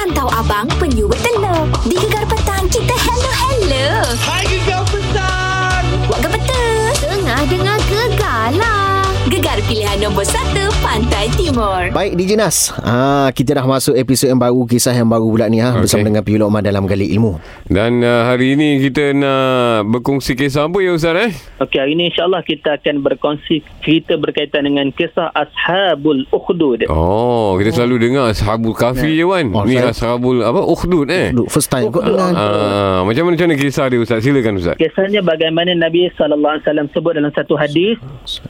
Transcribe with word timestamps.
Rantau 0.00 0.32
Abang 0.32 0.64
Penyu 0.80 1.04
Bertelur 1.04 1.68
Di 1.84 1.92
Gegar 1.92 2.24
Petang 2.24 2.64
Kita 2.72 2.96
hello 2.96 3.32
hello. 3.36 3.88
Hai 4.24 4.48
Gegar 4.48 4.80
Petang. 4.88 5.84
Buat 6.08 6.24
betul 6.24 6.88
Tengah 7.04 7.40
dengar 7.44 7.76
Gegar 7.84 8.48
lah. 8.56 9.04
Gegar 9.28 9.60
pilihan 9.68 9.89
nombor 10.00 10.24
1 10.24 10.80
Pantai 10.80 11.28
Timur 11.36 11.92
Baik 11.92 12.16
DJ 12.16 12.40
Nas 12.40 12.72
ha, 12.72 13.28
Kita 13.36 13.52
dah 13.52 13.68
masuk 13.68 13.92
episod 13.92 14.32
yang 14.32 14.40
baru 14.40 14.64
Kisah 14.64 14.96
yang 14.96 15.12
baru 15.12 15.28
pula 15.28 15.44
ni 15.52 15.60
ha, 15.60 15.76
Okey. 15.76 15.84
Bersama 15.84 16.08
dengan 16.08 16.24
Piyu 16.24 16.40
Lokman 16.40 16.64
dalam 16.64 16.88
Gali 16.88 17.12
Ilmu 17.12 17.36
Dan 17.68 18.00
uh, 18.00 18.24
hari 18.32 18.56
ini 18.56 18.80
kita 18.80 19.12
nak 19.12 19.84
berkongsi 19.92 20.32
kisah 20.40 20.72
apa 20.72 20.80
ya 20.80 20.96
Ustaz 20.96 21.20
eh? 21.20 21.30
Okey, 21.60 21.76
hari 21.76 21.92
ini 22.00 22.08
insyaAllah 22.08 22.40
kita 22.40 22.80
akan 22.80 23.04
berkongsi 23.04 23.60
cerita 23.84 24.16
berkaitan 24.16 24.64
dengan 24.64 24.88
kisah 24.88 25.28
Ashabul 25.36 26.24
Ukhdud. 26.32 26.88
Oh, 26.88 27.60
kita 27.60 27.76
selalu 27.76 28.08
dengar 28.08 28.32
Ashabul 28.32 28.72
Kahfi 28.72 29.20
je 29.20 29.28
Wan. 29.28 29.52
Oh, 29.52 29.68
Ni 29.68 29.76
saya- 29.76 29.92
Ashabul 29.92 30.40
apa? 30.40 30.64
Ukhdud 30.64 31.12
eh? 31.12 31.36
Duk, 31.36 31.52
First 31.52 31.68
time 31.68 31.92
kot 31.92 32.08
dengar 32.08 32.32
Ah, 32.32 33.04
macam 33.04 33.28
mana 33.28 33.36
macam 33.36 33.52
mana 33.52 33.60
kisah 33.60 33.92
dia 33.92 34.00
Ustaz? 34.00 34.24
Silakan 34.24 34.56
Ustaz. 34.56 34.80
Kisahnya 34.80 35.20
bagaimana 35.20 35.76
Nabi 35.76 36.08
SAW 36.16 36.64
sebut 36.96 37.12
dalam 37.12 37.32
satu 37.36 37.54
hadis 37.60 38.00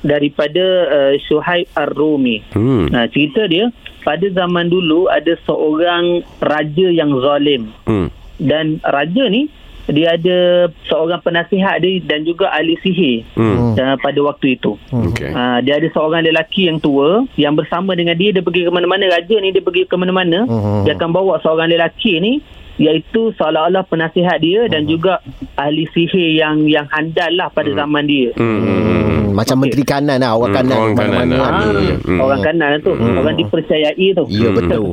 daripada 0.07 0.63
uh, 0.87 1.13
Syuhaib 1.41 1.67
Ar-Rumi. 1.73 2.45
Hmm. 2.53 2.93
Nah, 2.93 3.09
cerita 3.09 3.49
dia, 3.49 3.73
pada 4.05 4.29
zaman 4.29 4.69
dulu 4.69 5.09
ada 5.09 5.33
seorang 5.49 6.21
raja 6.39 6.87
yang 6.93 7.17
zalim. 7.17 7.73
Hmm. 7.89 8.13
Dan 8.37 8.81
raja 8.85 9.25
ni, 9.27 9.49
dia 9.89 10.15
ada 10.15 10.69
seorang 10.87 11.19
penasihat 11.19 11.81
dia 11.81 11.99
dan 12.05 12.23
juga 12.23 12.53
ahli 12.53 12.79
sihir 12.79 13.27
Hmm. 13.35 13.75
uh, 13.75 13.97
pada 13.99 14.21
waktu 14.23 14.55
itu. 14.55 14.77
Okey. 14.87 15.33
Uh, 15.33 15.59
dia 15.65 15.81
ada 15.83 15.89
seorang 15.91 16.23
lelaki 16.23 16.71
yang 16.71 16.79
tua 16.79 17.27
yang 17.35 17.57
bersama 17.59 17.97
dengan 17.97 18.15
dia 18.15 18.31
dia 18.31 18.39
pergi 18.39 18.69
ke 18.69 18.71
mana-mana 18.71 19.11
raja 19.11 19.35
ni 19.41 19.51
dia 19.51 19.59
pergi 19.59 19.91
ke 19.91 19.97
mana-mana 19.99 20.47
Mhm. 20.47 20.87
dia 20.87 20.95
akan 20.95 21.11
bawa 21.11 21.43
seorang 21.43 21.67
lelaki 21.67 22.23
ni 22.23 22.39
iaitu 22.79 23.35
seolah-olah 23.35 23.83
penasihat 23.85 24.39
dia 24.39 24.71
dan 24.71 24.87
juga 24.87 25.19
ahli 25.59 25.91
sihir 25.91 26.39
yang 26.39 26.71
yang 26.71 26.87
handal 26.87 27.35
lah 27.35 27.51
pada 27.51 27.75
zaman 27.75 28.07
dia. 28.07 28.31
Hmm. 28.39 29.10
Hmm, 29.31 29.37
Macam 29.37 29.55
Okey. 29.55 29.63
Menteri 29.65 29.85
Kanan 29.85 30.19
lah 30.19 30.31
Awak 30.35 30.45
Hmm, 30.45 30.57
kanan 30.57 30.77
orang 30.77 30.95
kanan 30.97 31.27
lah. 31.31 31.41
Ah, 31.41 31.73
Hmm. 32.01 32.21
orang 32.21 32.41
kanan 32.43 32.69
tu, 32.81 32.93
orang 32.93 33.37
dipercayai 33.37 34.07
tu. 34.13 34.25
Ya 34.29 34.49
Hmm. 34.49 34.57
betul 34.57 34.85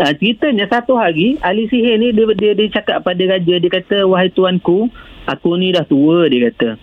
Uh, 0.00 0.12
ceritanya 0.18 0.64
satu 0.64 0.96
hari 0.96 1.36
ahli 1.40 1.68
sihir 1.68 1.94
ni 1.94 2.08
dia, 2.10 2.24
dia 2.32 2.52
dia 2.54 2.72
cakap 2.72 3.04
pada 3.04 3.20
raja 3.20 3.54
dia 3.54 3.68
kata 3.70 4.08
wahai 4.08 4.32
tuanku 4.32 4.88
aku 5.26 5.50
ni 5.54 5.70
dah 5.70 5.84
tua 5.84 6.24
dia 6.24 6.48
kata 6.48 6.80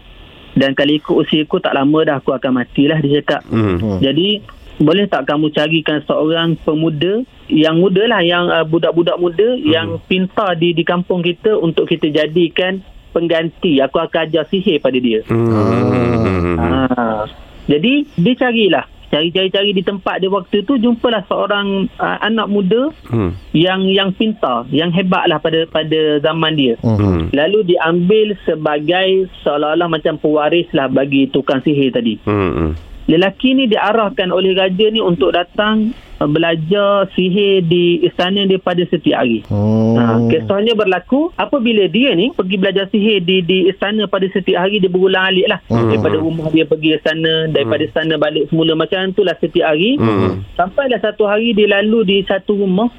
dan 0.54 0.74
kalau 0.74 0.94
ikut 0.94 1.16
usia 1.18 1.42
aku 1.42 1.58
tak 1.58 1.74
lama 1.74 2.04
dah 2.04 2.16
aku 2.18 2.30
akan 2.32 2.62
matilah 2.62 3.00
dia 3.00 3.18
cakap 3.18 3.42
Hmm. 3.48 3.80
Hmm. 3.80 3.98
jadi 3.98 4.46
boleh 4.78 5.10
tak 5.10 5.26
kamu 5.26 5.50
carikan 5.50 6.06
seorang 6.06 6.54
pemuda 6.62 7.26
yang 7.48 7.82
muda 7.82 8.06
lah 8.06 8.22
yang 8.22 8.46
uh, 8.46 8.62
budak-budak 8.62 9.18
muda 9.18 9.56
hmm. 9.56 9.66
yang 9.66 9.88
pintar 10.06 10.54
di 10.54 10.78
di 10.78 10.86
kampung 10.86 11.26
kita 11.26 11.58
untuk 11.58 11.90
kita 11.90 12.14
jadikan 12.14 12.86
pengganti 13.12 13.80
aku 13.80 13.98
akan 14.00 14.28
ajar 14.28 14.44
sihir 14.50 14.80
pada 14.80 14.98
dia 14.98 15.22
Hmm. 15.28 16.58
Ha. 16.58 17.26
Jadi 17.68 18.08
dia 18.16 18.34
carilah 18.40 18.86
cari-cari-cari 19.08 19.72
di 19.72 19.84
tempat 19.84 20.20
dia 20.20 20.28
waktu 20.28 20.68
tu 20.68 20.76
jumpalah 20.76 21.24
seorang 21.32 21.88
uh, 21.96 22.18
anak 22.20 22.48
muda 22.52 22.92
Hmm. 23.08 23.32
yang 23.56 23.88
yang 23.88 24.12
pintar, 24.12 24.68
yang 24.68 24.92
hebat 24.92 25.32
lah 25.32 25.40
pada 25.40 25.64
pada 25.68 26.20
zaman 26.20 26.60
dia. 26.60 26.76
Hmm. 26.84 27.32
Lalu 27.32 27.76
diambil 27.76 28.36
sebagai 28.44 29.32
seolah-olah 29.44 29.88
macam 29.88 30.20
pewaris 30.20 30.68
lah 30.76 30.92
bagi 30.92 31.32
tukang 31.32 31.64
sihir 31.64 31.96
tadi. 31.96 32.20
Hmm. 32.28 32.76
Lelaki 33.08 33.56
ni 33.56 33.72
diarahkan 33.72 34.36
oleh 34.36 34.52
raja 34.52 34.92
ni 34.92 35.00
untuk 35.00 35.32
datang 35.32 35.96
uh, 36.20 36.28
belajar 36.28 37.08
sihir 37.16 37.64
di 37.64 38.04
istana 38.04 38.44
dia 38.44 38.60
pada 38.60 38.84
setiap 38.84 39.24
hari. 39.24 39.48
Hmm. 39.48 39.96
Ha, 39.96 40.04
kisahnya 40.28 40.76
berlaku 40.76 41.32
apabila 41.40 41.88
dia 41.88 42.12
ni 42.20 42.36
pergi 42.36 42.60
belajar 42.60 42.92
sihir 42.92 43.24
di 43.24 43.48
di 43.48 43.72
istana 43.72 44.12
pada 44.12 44.28
setiap 44.28 44.68
hari 44.68 44.84
dia 44.84 44.92
berulang 44.92 45.24
alik 45.32 45.48
lah. 45.48 45.60
Hmm. 45.72 45.88
Daripada 45.88 46.20
rumah 46.20 46.52
dia 46.52 46.68
pergi 46.68 47.00
istana, 47.00 47.48
daripada 47.48 47.88
istana 47.88 48.20
balik 48.20 48.52
semula 48.52 48.76
macam 48.76 49.16
tu 49.16 49.24
lah 49.24 49.40
setiap 49.40 49.72
hari. 49.72 49.96
Hmm. 49.96 50.44
Sampailah 50.60 51.00
satu 51.00 51.24
hari 51.32 51.56
dia 51.56 51.72
lalu 51.80 52.04
di 52.04 52.18
satu 52.28 52.60
rumah 52.60 52.92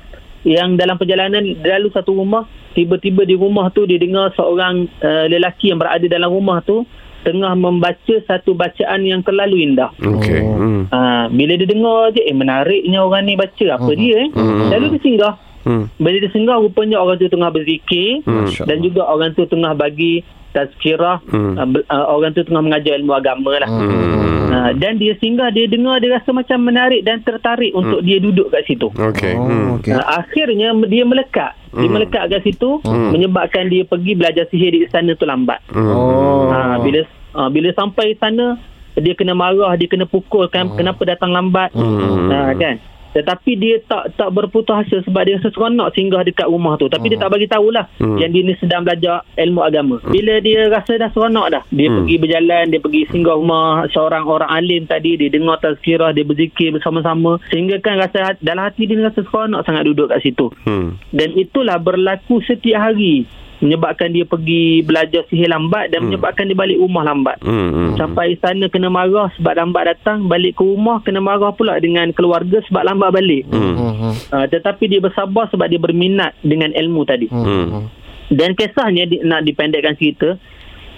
yang 0.48 0.80
dalam 0.80 0.96
perjalanan 0.96 1.44
dia 1.44 1.76
lalu 1.76 1.92
satu 1.92 2.16
rumah 2.16 2.48
tiba-tiba 2.72 3.26
di 3.26 3.34
rumah 3.34 3.69
tu 3.75 3.84
dia 3.84 3.98
dengar 3.98 4.30
seorang 4.38 4.86
uh, 5.02 5.26
lelaki 5.26 5.69
yang 5.75 5.82
berada 5.82 6.06
dalam 6.06 6.30
rumah 6.30 6.62
tu 6.62 6.86
tengah 7.26 7.52
membaca 7.58 8.14
satu 8.26 8.54
bacaan 8.54 9.02
yang 9.02 9.20
terlalu 9.22 9.66
indah. 9.66 9.90
Okey. 9.98 10.40
Hmm. 10.42 10.82
Ha, 10.90 11.26
bila 11.32 11.58
dia 11.58 11.68
dengar 11.68 12.14
je 12.14 12.22
eh 12.22 12.36
menariknya 12.36 13.02
orang 13.02 13.26
ni 13.26 13.34
baca 13.34 13.66
apa 13.74 13.90
dia 13.94 14.26
eh. 14.26 14.28
Hmm. 14.32 14.70
Lalu 14.70 14.96
dia 14.96 15.02
singgah. 15.02 15.34
Hmm. 15.68 15.84
Bila 15.94 16.16
dia 16.16 16.32
singgah 16.32 16.56
rupanya 16.56 16.96
orang 16.96 17.20
tu 17.20 17.28
tengah 17.28 17.52
berzikir 17.52 18.24
Hmm. 18.24 18.48
dan 18.64 18.80
juga 18.80 19.04
orang 19.04 19.36
tu 19.36 19.44
tengah 19.44 19.76
bagi 19.76 20.24
tazkirah 20.48 21.20
Hmm. 21.28 21.54
uh, 21.54 21.68
uh, 21.86 22.06
orang 22.08 22.32
tu 22.32 22.40
tengah 22.40 22.64
mengajar 22.64 22.96
ilmu 22.96 23.12
agama 23.12 23.60
lah. 23.60 23.68
Hmm. 23.68 24.48
Uh, 24.48 24.70
dan 24.74 24.96
dia 24.96 25.12
singgah 25.14 25.52
dia 25.52 25.68
dengar 25.68 26.00
dia 26.00 26.16
rasa 26.16 26.32
macam 26.32 26.64
menarik 26.64 27.04
dan 27.04 27.20
tertarik 27.20 27.76
untuk 27.76 28.00
dia 28.00 28.16
duduk 28.16 28.48
kat 28.48 28.64
situ. 28.64 28.88
Okey. 28.88 29.36
Oh, 29.36 29.44
Hmm. 29.44 29.76
okey. 29.76 29.92
Uh, 29.92 30.06
akhirnya 30.08 30.72
dia 30.88 31.04
melekat. 31.04 31.52
Dia 31.68 31.84
Hmm. 31.84 31.94
melekat 31.94 32.24
kat 32.26 32.40
situ 32.42 32.80
Hmm. 32.80 33.12
menyebabkan 33.12 33.68
dia 33.68 33.84
pergi 33.84 34.16
belajar 34.16 34.48
sihir 34.48 34.72
di 34.72 34.88
istana 34.88 35.12
tu 35.12 35.28
lambat. 35.28 35.60
Hmm. 35.68 35.84
Oh. 35.92 36.48
Ha, 36.48 36.80
bila 36.80 37.04
ha, 37.36 37.52
bila 37.52 37.68
sampai 37.76 38.16
sana 38.16 38.56
dia 38.96 39.14
kena 39.14 39.30
marah, 39.30 39.76
dia 39.76 39.86
kena 39.86 40.08
pukul 40.08 40.48
kan 40.48 40.74
kenapa 40.74 41.04
datang 41.04 41.30
lambat. 41.30 41.70
Hmm. 41.70 42.32
Ha, 42.32 42.56
kan. 42.56 42.80
Tetapi 43.18 43.50
dia 43.58 43.82
tak 43.84 44.14
tak 44.14 44.30
berputus 44.30 44.86
asa 44.86 45.02
sebab 45.02 45.22
dia 45.26 45.42
rasa 45.42 45.50
seronok 45.50 45.90
singgah 45.92 46.22
dekat 46.22 46.46
rumah 46.46 46.78
tu. 46.78 46.86
Tapi 46.86 47.10
dia 47.10 47.18
tak 47.18 47.34
bagi 47.34 47.50
tahulah 47.50 47.90
Hmm. 47.98 48.14
yang 48.22 48.30
dia 48.30 48.42
ni 48.46 48.54
sedang 48.62 48.86
belajar 48.86 49.26
ilmu 49.34 49.60
agama. 49.60 49.96
Bila 50.06 50.38
dia 50.38 50.70
rasa 50.70 50.94
dah 50.94 51.10
seronok 51.10 51.46
dah, 51.50 51.62
dia 51.74 51.90
Hmm. 51.90 51.96
pergi 52.02 52.16
berjalan, 52.22 52.64
dia 52.70 52.80
pergi 52.80 53.02
singgah 53.10 53.34
rumah 53.34 53.88
seorang 53.90 54.24
orang 54.24 54.50
alim 54.50 54.86
tadi, 54.86 55.18
dia 55.18 55.28
dengar 55.28 55.58
tazkirah, 55.58 56.14
dia 56.14 56.22
berzikir 56.22 56.70
bersama-sama 56.70 57.42
sehingga 57.50 57.82
kan 57.82 57.98
rasa 57.98 58.38
dalam 58.38 58.70
hati 58.70 58.86
dia 58.86 59.02
rasa 59.02 59.26
seronok 59.26 59.66
sangat 59.66 59.82
duduk 59.88 60.14
kat 60.14 60.22
situ. 60.22 60.46
Hmm. 60.62 60.94
Dan 61.10 61.34
itulah 61.34 61.82
berlaku 61.82 62.38
setiap 62.44 62.92
hari 62.92 63.26
menyebabkan 63.58 64.14
dia 64.14 64.22
pergi 64.22 64.86
belajar 64.86 65.26
sihir 65.26 65.50
lambat 65.50 65.91
dan 65.91 66.02
Hmm. 66.02 66.14
menyebabkan 66.14 66.46
dia 66.46 66.54
balik 66.54 66.78
rumah 66.78 67.02
lambat. 67.02 67.36
Hmm. 67.42 67.69
Hmm. 67.74 67.92
Sampai 67.98 68.38
istana 68.38 68.70
kena 68.70 68.86
marah 68.86 69.28
sebab 69.34 69.54
lambat 69.58 69.82
datang, 69.94 70.30
balik 70.30 70.58
ke 70.58 70.62
rumah 70.62 71.02
kena 71.02 71.19
marah 71.19 71.50
pula 71.50 71.78
dengan 71.82 72.10
keluarga 72.14 72.62
sebab 72.70 72.82
lambat 72.86 73.10
balik. 73.10 73.42
Hmm. 73.50 73.74
Hmm. 73.74 74.14
Uh, 74.30 74.46
tetapi 74.46 74.86
dia 74.86 75.02
bersabar 75.02 75.50
sebab 75.50 75.66
dia 75.66 75.80
berminat 75.82 76.38
dengan 76.42 76.70
ilmu 76.70 77.02
tadi. 77.02 77.26
Hmm. 77.26 77.91
Dan 78.28 78.52
kisahnya 78.54 79.08
di, 79.08 79.24
nak 79.24 79.42
dipendekkan 79.42 79.96
cerita, 79.96 80.36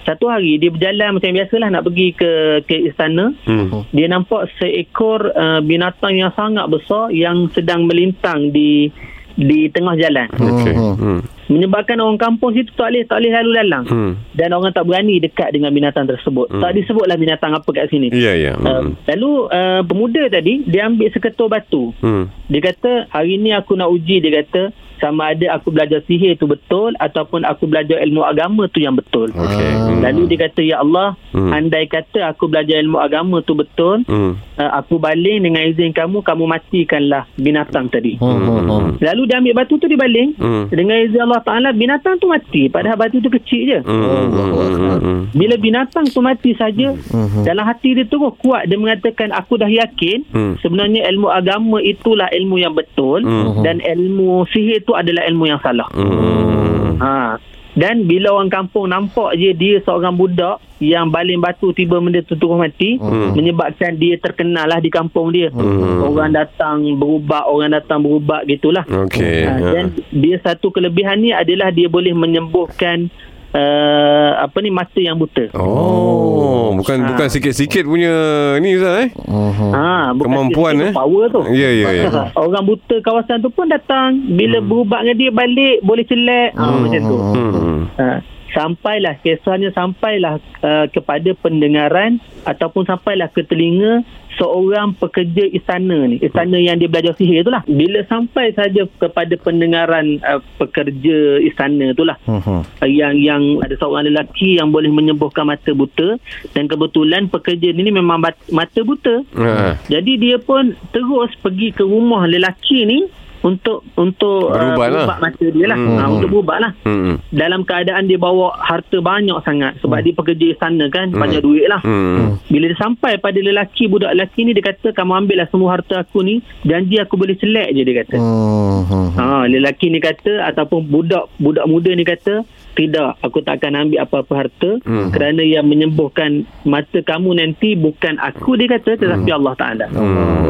satu 0.01 0.33
hari 0.33 0.57
dia 0.57 0.73
berjalan 0.73 1.13
macam 1.13 1.29
biasalah 1.29 1.69
nak 1.69 1.85
pergi 1.85 2.07
ke 2.17 2.31
ke 2.65 2.89
istana. 2.89 3.33
Hmm. 3.45 3.85
Dia 3.93 4.09
nampak 4.09 4.49
seekor 4.57 5.29
uh, 5.33 5.61
binatang 5.61 6.17
yang 6.17 6.33
sangat 6.33 6.65
besar 6.69 7.13
yang 7.13 7.49
sedang 7.53 7.85
melintang 7.85 8.49
di 8.49 8.89
di 9.37 9.69
tengah 9.71 9.95
jalan. 9.95 10.27
Okey. 10.33 10.73
Hmm. 10.75 11.21
Menyebabkan 11.51 11.99
orang 11.99 12.15
kampung 12.15 12.51
situ 12.51 12.71
tak 12.73 12.89
boleh 12.89 13.03
tak 13.03 13.19
boleh 13.19 13.31
lalu 13.35 13.51
lalang. 13.53 13.85
Hmm. 13.85 14.11
Dan 14.31 14.49
orang 14.51 14.71
tak 14.71 14.87
berani 14.87 15.19
dekat 15.19 15.51
dengan 15.51 15.69
binatang 15.69 16.07
tersebut. 16.07 16.47
Hmm. 16.47 16.63
Tak 16.63 16.71
disebutlah 16.73 17.15
binatang 17.15 17.51
apa 17.51 17.67
kat 17.67 17.91
sini. 17.91 18.07
Ya, 18.09 18.33
ya. 18.33 18.55
Uh, 18.55 18.69
Hmm. 18.81 18.91
lalu 19.05 19.31
uh, 19.47 19.81
pemuda 19.83 20.23
tadi 20.27 20.63
dia 20.63 20.87
ambil 20.87 21.11
seketul 21.11 21.47
batu. 21.47 21.91
Hmm. 21.99 22.31
Dia 22.47 22.61
kata 22.63 23.11
hari 23.11 23.35
ni 23.35 23.51
aku 23.51 23.75
nak 23.75 23.91
uji 23.91 24.17
dia 24.17 24.41
kata 24.41 24.71
sama 24.97 25.33
ada 25.33 25.57
aku 25.57 25.73
belajar 25.73 26.05
sihir 26.05 26.37
tu 26.37 26.45
betul 26.45 26.93
ataupun 26.95 27.41
aku 27.41 27.65
belajar 27.65 27.97
ilmu 27.99 28.21
agama 28.21 28.69
tu 28.69 28.77
yang 28.77 28.93
betul. 28.93 29.33
Okey. 29.33 29.65
Ah. 29.65 29.89
Hmm. 29.89 29.97
Lalu 29.99 30.21
dia 30.29 30.39
kata 30.45 30.61
ya 30.61 30.77
Allah 30.79 31.17
Hmm. 31.33 31.49
andai 31.49 31.87
kata 31.87 32.21
aku 32.27 32.45
belajar 32.45 32.77
ilmu 32.77 33.01
agama 33.01 33.41
tu 33.41 33.57
betul 33.57 34.05
Hmm. 34.05 34.37
uh, 34.55 34.71
aku 34.77 35.01
baling 35.01 35.41
dengan 35.41 35.65
izin 35.65 35.89
kamu 35.89 36.21
kamu 36.21 36.45
matikanlah 36.45 37.25
binatang 37.33 37.89
tadi. 37.89 38.21
Hmm. 38.21 38.45
Hmm. 38.45 38.61
Hmm. 38.61 38.89
Lalu 39.01 39.21
dia 39.25 39.41
ambil 39.41 39.57
batu 39.57 39.75
tu 39.75 39.89
dia 39.89 39.97
baling 39.97 40.37
Hmm. 40.37 40.69
dengan 40.69 41.01
izin 41.01 41.17
Allah 41.19 41.40
Taala 41.41 41.69
binatang 41.71 42.17
tu 42.17 42.25
mati 42.25 42.65
padahal 42.65 42.95
batu 42.95 43.17
tu 43.17 43.27
kecil 43.27 43.61
je. 43.67 43.79
Hmm. 43.81 44.29
Hmm. 44.29 44.97
Hmm. 44.97 45.21
Bila 45.31 45.55
binatang 45.55 46.05
tu 46.05 46.19
mati 46.19 46.53
saja 46.53 46.93
Mhm. 46.93 47.43
dalam 47.43 47.63
hati 47.63 47.93
dia 47.93 48.05
terus 48.05 48.33
kuat 48.37 48.65
dia 48.65 48.75
mengatakan 48.75 49.29
aku 49.29 49.55
dah 49.55 49.67
yakin 49.67 50.23
Hmm. 50.27 50.53
sebenarnya 50.57 51.05
ilmu 51.07 51.27
agama 51.27 51.77
itulah 51.79 52.29
ilmu 52.29 52.57
yang 52.57 52.71
betul 52.71 53.19
Hmm. 53.19 53.61
dan 53.61 53.79
ilmu 53.79 54.45
sihir 54.47 54.81
tu 54.81 54.93
adalah 54.93 55.25
ilmu 55.25 55.45
yang 55.45 55.59
salah. 55.59 55.89
Hmm. 55.91 56.97
Ha. 56.97 57.37
Dan 57.71 58.03
bila 58.03 58.35
orang 58.35 58.51
kampung 58.51 58.91
nampak 58.91 59.39
je 59.39 59.55
dia 59.55 59.79
seorang 59.79 60.11
budak 60.11 60.59
yang 60.81 61.07
baling 61.07 61.39
batu 61.39 61.71
tiba 61.71 62.01
benda 62.01 62.19
tu 62.19 62.33
terus 62.33 62.57
mati 62.57 62.97
Hmm. 62.97 63.31
menyebabkan 63.31 63.95
dia 63.95 64.17
terkenal 64.17 64.65
lah 64.65 64.81
di 64.81 64.89
kampung 64.89 65.29
dia. 65.29 65.47
Hmm. 65.53 66.03
Orang 66.03 66.33
datang 66.33 66.83
berubat, 66.97 67.47
orang 67.47 67.71
datang 67.71 68.01
berubat 68.01 68.43
gitulah. 68.43 68.83
Okey. 68.83 69.45
Ha, 69.45 69.53
dan 69.61 69.85
dia 70.09 70.41
satu 70.41 70.73
kelebihan 70.73 71.21
ni 71.21 71.31
adalah 71.31 71.69
dia 71.69 71.87
boleh 71.87 72.11
menyembuhkan 72.11 73.07
uh, 73.53 74.31
apa 74.41 74.57
ni 74.59 74.69
mata 74.71 74.99
yang 74.99 75.15
buta. 75.19 75.51
Oh, 75.55 76.73
bukan 76.75 76.97
Ah. 77.03 77.07
bukan 77.13 77.27
sikit-sikit 77.29 77.83
punya 77.85 78.13
ni 78.59 78.75
Ustaz 78.75 79.07
eh. 79.07 79.09
Mhm. 79.27 79.69
Ha, 79.71 80.11
bukan 80.15 80.27
Kemampuan, 80.27 80.73
eh? 80.81 80.91
power 80.91 81.25
tu. 81.29 81.41
Ya 81.51 81.69
ya 81.71 81.87
ya. 81.91 82.05
Orang 82.41 82.65
buta 82.67 82.95
kawasan 83.03 83.43
tu 83.43 83.49
pun 83.51 83.67
datang 83.67 84.17
bila 84.35 84.59
hmm. 84.59 84.67
berubat 84.67 84.99
dengan 85.03 85.17
dia 85.17 85.31
balik 85.31 85.77
boleh 85.83 86.03
celak 86.07 86.49
ha, 86.55 86.63
macam 86.75 87.01
tu. 87.05 87.17
Hmm. 87.17 87.79
Ha, 87.99 88.07
sampailah 88.51 89.15
kisahnya 89.17 89.71
sampailah 89.71 90.35
uh, 90.59 90.85
kepada 90.87 91.31
pendengaran 91.35 92.17
ataupun 92.43 92.83
sampailah 92.83 93.27
ke 93.27 93.41
telinga 93.41 94.01
seorang 94.31 94.91
pekerja 94.93 95.43
istana 95.45 96.05
ni 96.05 96.15
istana 96.17 96.55
yang 96.55 96.75
dia 96.75 96.87
belajar 96.87 97.11
sihir 97.13 97.41
itulah 97.41 97.61
bila 97.63 97.99
sampai 98.05 98.51
saja 98.51 98.87
kepada 98.93 99.35
pendengaran 99.35 100.19
uh, 100.21 100.39
pekerja 100.57 101.17
istana 101.41 101.91
itulah 101.91 102.15
Mhm. 102.23 102.59
uh, 102.79 102.89
yang 102.89 103.15
yang 103.17 103.41
ada 103.59 103.75
seorang 103.75 104.07
lelaki 104.07 104.55
yang 104.55 104.69
boleh 104.69 104.87
menyembuhkan 104.87 105.43
mata 105.43 105.71
buta 105.71 106.15
dan 106.51 106.65
kebetulan 106.65 107.27
pekerja 107.27 107.69
ni 107.69 107.87
memang 107.87 108.19
bat- 108.19 108.47
mata 108.49 108.79
buta 108.81 109.23
Ha. 109.33 109.75
jadi 109.85 110.11
dia 110.17 110.37
pun 110.37 110.73
terus 110.89 111.31
pergi 111.37 111.71
ke 111.71 111.83
rumah 111.83 112.23
lelaki 112.23 112.83
ni 112.83 112.99
untuk 113.41 113.81
untuk 113.95 114.49
Berubat 114.49 114.87
lah. 114.87 115.03
berubat 115.03 115.17
mata 115.19 115.45
dia 115.47 115.65
lah 115.65 115.77
Hmm. 115.77 115.97
ha, 115.97 116.03
untuk 116.07 116.29
berubat 116.29 116.57
lah 116.59 116.71
Hmm. 116.81 117.17
dalam 117.29 117.61
keadaan 117.61 118.05
dia 118.05 118.15
bawa 118.15 118.53
harta 118.55 118.97
banyak 118.97 119.37
sangat 119.41 119.81
sebab 119.81 119.97
dia 119.99 120.13
pekerja 120.13 120.45
istana 120.51 120.85
kan 120.87 121.09
banyak 121.11 121.41
duit 121.41 121.65
lah 121.65 121.81
Hmm. 121.81 122.37
bila 122.45 122.65
dia 122.65 122.77
sampai 122.77 123.17
pada 123.17 123.37
lelaki 123.37 123.85
budak 123.85 124.13
lelaki 124.13 124.43
ni 124.43 124.53
dia 124.53 124.61
kata 124.63 124.91
kamu 124.91 125.11
ambil 125.19 125.35
lah 125.37 125.47
semua 125.47 125.69
harta 125.71 125.99
aku 125.99 126.21
ni 126.21 126.35
janji 126.61 126.97
aku 126.97 127.15
boleh 127.15 127.33
selek 127.35 127.67
je 127.71 127.81
dia 127.81 127.95
kata 127.99 128.17
Mhm. 128.17 129.05
ha, 129.15 129.23
lelaki 129.45 129.87
ni 129.87 129.97
kata 129.97 130.45
ataupun 130.45 130.85
budak 130.85 131.25
budak 131.35 131.65
muda 131.65 131.91
ni 131.91 132.03
kata 132.03 132.45
tidak 132.71 133.19
aku 133.19 133.41
tak 133.41 133.57
akan 133.57 133.73
ambil 133.81 133.99
apa-apa 134.01 134.33
harta 134.37 134.71
Hmm. 134.81 135.09
kerana 135.09 135.41
yang 135.41 135.65
menyembuhkan 135.65 136.31
mata 136.63 137.01
kamu 137.01 137.35
nanti 137.35 137.73
bukan 137.75 138.15
aku 138.17 138.53
dia 138.53 138.69
kata 138.69 138.95
tetapi 138.95 139.29
Allah 139.29 139.53
Ta'ala 139.55 139.85
Hmm. 139.91 140.45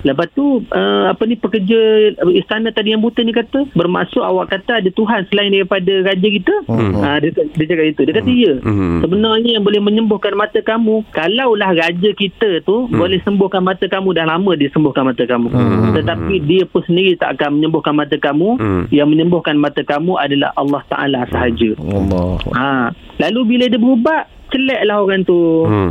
Lepas 0.00 0.26
tu 0.32 0.64
uh, 0.64 1.04
apa 1.12 1.22
ni 1.28 1.36
pekerja 1.36 2.12
istana 2.32 2.72
tadi 2.72 2.96
yang 2.96 3.04
buta 3.04 3.20
ni 3.20 3.36
kata 3.36 3.68
bermaksud 3.76 4.24
awak 4.24 4.56
kata 4.56 4.80
ada 4.80 4.90
Tuhan 4.90 5.28
selain 5.28 5.52
daripada 5.52 5.92
raja 6.08 6.28
kita? 6.28 6.54
Hmm. 6.66 6.96
Uh, 6.96 7.16
dia, 7.20 7.30
dia 7.36 7.64
cakap 7.68 7.86
itu. 7.92 8.00
Dia 8.08 8.14
kata 8.16 8.30
ya. 8.32 8.54
Hmm. 8.62 9.00
Sebenarnya 9.04 9.50
yang 9.60 9.64
boleh 9.64 9.80
menyembuhkan 9.82 10.32
mata 10.32 10.60
kamu 10.62 11.04
kalaulah 11.12 11.70
raja 11.72 12.10
kita 12.12 12.64
tu 12.64 12.88
Hmm. 12.88 12.98
boleh 12.98 13.18
sembuhkan 13.22 13.62
mata 13.62 13.84
kamu 13.86 14.08
dah 14.12 14.26
lama 14.26 14.52
dia 14.58 14.68
sembuhkan 14.72 15.04
mata 15.06 15.22
kamu. 15.24 15.48
Hmm. 15.48 15.94
Tetapi 15.96 16.34
dia 16.44 16.62
pun 16.66 16.82
sendiri 16.84 17.16
tak 17.16 17.38
akan 17.38 17.60
menyembuhkan 17.60 17.94
mata 17.94 18.16
kamu. 18.18 18.48
Hmm. 18.58 18.82
Yang 18.90 19.08
menyembuhkan 19.12 19.56
mata 19.56 19.80
kamu 19.80 20.18
adalah 20.18 20.50
Allah 20.56 20.82
Taala 20.90 21.20
sahaja. 21.30 21.70
Allah. 21.78 22.36
Ha. 22.52 22.90
Lalu 23.22 23.40
bila 23.54 23.64
dia 23.70 23.80
berubat 23.80 24.28
celaklah 24.52 24.98
orang 25.00 25.22
tu. 25.24 25.38
Hmm. 25.64 25.90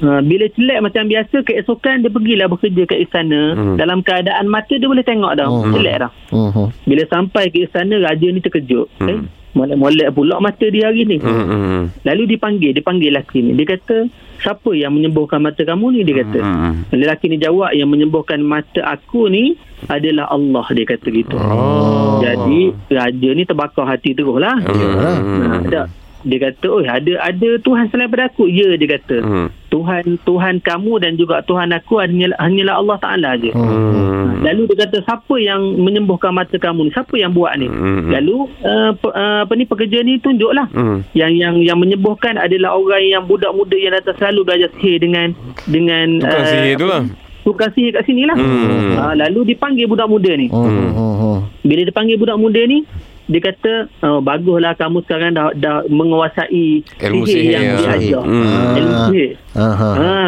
Ha, 0.00 0.20
bila 0.20 0.48
celak 0.48 0.80
macam 0.80 1.04
biasa 1.04 1.36
keesokan 1.42 2.00
dia 2.00 2.08
pergilah 2.08 2.48
bekerja 2.48 2.82
kat 2.84 2.98
istana 3.00 3.52
Hmm. 3.52 3.76
dalam 3.76 4.00
keadaan 4.00 4.48
mata 4.48 4.72
dia 4.72 4.84
boleh 4.84 5.04
tengok 5.04 5.32
dah 5.34 5.44
Hmm. 5.44 5.70
celak 5.70 5.96
dah 5.98 6.10
Mhm. 6.30 6.66
bila 6.84 7.02
sampai 7.06 7.44
ke 7.48 7.58
istana 7.62 8.00
raja 8.00 8.26
ni 8.26 8.40
terkejut 8.40 8.88
Hmm. 8.96 9.08
eh 9.08 9.18
molek-molek 9.50 10.08
pula 10.10 10.38
mata 10.38 10.62
dia 10.64 10.88
hari 10.88 11.04
ni 11.04 11.18
Hmm. 11.18 11.44
Hmm. 11.44 11.82
lalu 12.00 12.32
dipanggil 12.32 12.72
dipanggil 12.72 13.12
lelaki 13.12 13.42
ni 13.42 13.52
dia 13.52 13.66
kata 13.68 14.08
siapa 14.38 14.72
yang 14.72 14.94
menyembuhkan 14.94 15.36
mata 15.36 15.60
kamu 15.60 15.86
ni 15.90 16.00
dia 16.00 16.24
kata 16.24 16.38
Hmm. 16.38 16.72
lelaki 16.90 17.28
ni 17.28 17.36
jawab 17.36 17.68
yang 17.72 17.86
menyembuhkan 17.86 18.40
mata 18.40 18.80
aku 18.80 19.28
ni 19.28 19.52
adalah 19.84 20.28
Allah 20.28 20.64
dia 20.70 20.86
kata 20.86 21.08
gitu 21.08 21.36
Oh. 21.36 22.24
jadi 22.24 22.60
raja 22.88 23.28
ni 23.30 23.44
terbakar 23.44 23.84
hati 23.84 24.14
terus 24.14 24.32
lah 24.34 24.56
Hmm. 24.56 25.44
ha, 25.44 25.60
tak. 25.62 25.86
Dia 26.20 26.38
kata 26.50 26.66
oh 26.68 26.82
ada 26.84 27.12
ada 27.20 27.48
Tuhan 27.64 27.88
selain 27.88 28.08
daripada 28.08 28.28
aku 28.28 28.44
ya 28.50 28.76
dia 28.76 28.98
kata 28.98 29.16
Hmm. 29.20 29.48
Tuhan 29.70 30.18
Tuhan 30.26 30.58
kamu 30.66 30.98
dan 30.98 31.14
juga 31.14 31.46
Tuhan 31.46 31.70
aku 31.70 32.02
hanyalah, 32.02 32.34
hanyalah 32.42 32.74
Allah 32.82 32.96
Taala 32.98 33.30
je. 33.38 33.54
Hmm. 33.54 34.42
Lalu 34.42 34.66
dia 34.74 34.82
kata 34.82 34.98
siapa 35.06 35.34
yang 35.38 35.62
menyembuhkan 35.78 36.34
mata 36.34 36.58
kamu 36.58 36.88
ni? 36.88 36.90
Siapa 36.90 37.14
yang 37.14 37.30
buat 37.30 37.54
ni? 37.54 37.70
Hmm. 37.70 38.10
Lalu 38.10 38.50
uh, 38.66 38.90
pe, 38.98 39.08
uh, 39.14 39.46
apa 39.46 39.52
ni 39.54 39.64
pekerja 39.70 40.02
ni 40.02 40.18
tunjuklah 40.18 40.66
Hmm. 40.74 41.06
yang 41.14 41.30
yang 41.38 41.62
yang 41.62 41.78
menyembuhkan 41.78 42.34
adalah 42.34 42.74
orang 42.74 43.04
yang 43.06 43.22
budak 43.30 43.54
muda 43.54 43.78
yang 43.78 43.94
datang 43.94 44.18
selalu 44.18 44.42
belajar 44.42 44.74
sihir 44.74 44.98
dengan 44.98 45.38
dengan 45.70 46.18
Tukang 46.18 46.42
uh, 46.42 46.50
sihir 46.50 46.74
tu 46.74 46.86
lah. 46.90 47.02
Tukang 47.46 47.70
sihir 47.70 47.90
kat 47.94 48.04
sini 48.10 48.26
lah. 48.26 48.34
Hmm. 48.34 48.98
Uh, 48.98 49.14
lalu 49.14 49.54
dipanggil 49.54 49.86
budak 49.86 50.10
muda 50.10 50.34
ni. 50.34 50.50
Mhm. 50.50 51.62
Bila 51.62 51.82
dipanggil 51.86 52.18
budak 52.18 52.40
muda 52.42 52.58
ni 52.66 52.82
dia 53.30 53.40
kata 53.46 53.72
oh, 54.02 54.18
baguslah 54.18 54.74
kamu 54.74 55.06
sekarang 55.06 55.30
dah 55.38 55.54
dah 55.54 55.86
menguasai 55.86 56.82
Ilmu 56.82 57.22
sihir, 57.22 57.38
sihir, 57.38 57.52
yang 57.54 57.62
ya. 57.62 57.74
dia 57.78 57.88
ajar. 57.94 58.22
Hmm. 58.26 58.74
Ilmu 58.74 58.94
sihir. 59.06 59.30
Aha. 59.54 59.90
Ha, 59.94 60.18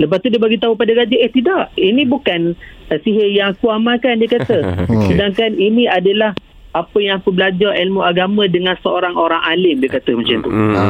lepas 0.00 0.18
tu 0.24 0.32
dia 0.32 0.40
bagi 0.40 0.56
tahu 0.56 0.72
pada 0.72 0.92
raja, 0.96 1.16
eh 1.20 1.28
tidak, 1.28 1.68
ini 1.76 2.08
bukan 2.08 2.56
uh, 2.88 2.98
sihir 3.04 3.28
yang 3.28 3.52
aku 3.52 3.68
amalkan 3.68 4.16
dia 4.16 4.32
kata. 4.32 4.58
Okey. 4.88 5.12
Sedangkan 5.12 5.52
ini 5.60 5.84
adalah 5.84 6.32
apa 6.72 6.96
yang 7.00 7.20
aku 7.20 7.32
belajar 7.32 7.72
ilmu 7.76 8.04
agama 8.04 8.44
dengan 8.48 8.76
seorang 8.80 9.16
orang 9.16 9.40
alim 9.44 9.80
dia 9.80 9.92
kata 9.92 10.16
macam 10.16 10.36
tu. 10.40 10.50
Hmm. 10.52 10.72
Ha. 10.72 10.82